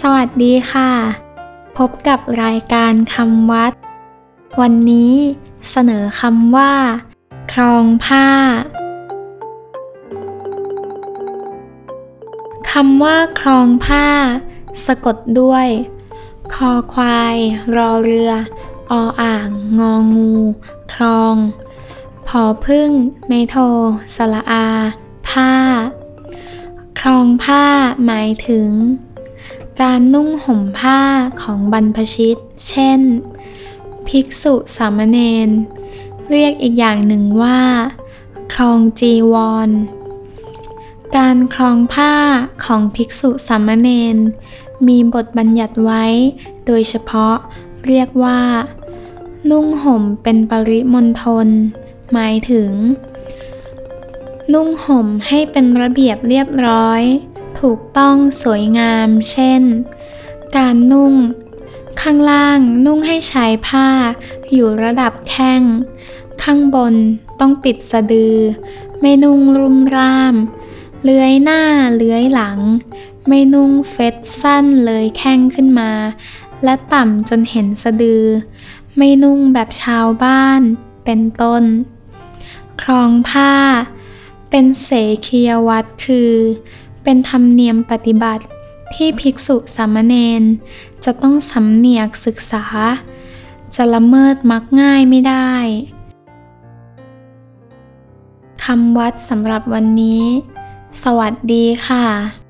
[0.00, 0.92] สวัสดีค่ะ
[1.78, 3.72] พบกับรายการคำวัด
[4.60, 5.14] วันนี้
[5.70, 6.72] เสนอคำว่า
[7.52, 8.28] คลองผ้า
[12.70, 14.06] คำว่าคลองผ้า
[14.86, 15.68] สะกดด้วย
[16.54, 17.36] คอควาย
[17.76, 18.30] รอเรือ
[18.90, 19.48] ออ่าง
[19.78, 20.34] งองู
[20.94, 21.36] คลอง
[22.26, 22.90] ผอพึ่ง
[23.28, 23.56] เมโท
[24.14, 24.66] สละอา
[25.28, 25.52] ผ้า
[27.00, 27.64] คลองผ้า
[28.04, 28.70] หมายถึง
[29.82, 31.00] การนุ่งห่มผ้า
[31.42, 32.36] ของบรรพชิต
[32.68, 33.00] เช่น
[34.08, 35.48] ภิกษุสามเณร
[36.30, 37.60] เรียกอีกอย่างหนึ่งว่า
[38.54, 39.34] คลองจีว
[39.68, 39.70] ร
[41.16, 42.14] การคลองผ้า
[42.64, 44.16] ของภิกษุสามเณร
[44.86, 46.04] มีบทบัญญัติไว้
[46.66, 47.36] โดยเฉพาะ
[47.86, 48.40] เรียกว่า
[49.50, 51.48] นุ่งห่มเป็นปริมณฑล
[52.12, 52.70] หมายถึง
[54.52, 57.02] นุ่งห่มให้เป็นระเบียบเรียบร้อย
[57.60, 59.62] ถูกต้องสวยงาม เช่น
[60.56, 61.14] การนุ่ง
[62.00, 63.88] ข้างล่างนุ่งให้ใชายผ้า
[64.52, 65.62] อยู่ระดับแข้ง
[66.42, 66.94] ข้างบน
[67.40, 68.36] ต้องปิดสะดือ
[69.00, 70.34] ไม่นุ่งรุมร่าม
[71.02, 71.62] เลื้อยหน้า
[71.96, 72.58] เลื้อยหลัง
[73.28, 75.90] ไม่นุ่งเฟตสั้นเลยแข้งขึ้นมา
[76.64, 78.24] และต่ำจนเห็นสะดือ
[78.96, 80.60] ไม่นุ่งแบบชาวบ้าน
[81.04, 81.64] เป็นต้น
[82.82, 83.54] คลองผ้า
[84.50, 84.90] เป็นเส
[85.26, 86.32] ขียวัตรคือ
[87.04, 88.44] เป็นธรรมเนียมปฏิบัติ
[88.94, 90.42] ที่ภิกษุสามเณร
[91.04, 92.64] จะต้องสำเนียกศึกษา
[93.74, 95.52] จะละเมิดมักง่ายไม่ได้
[98.64, 100.24] คำวัดสำหรับวันนี้
[101.02, 102.43] สวัสดีค่ะ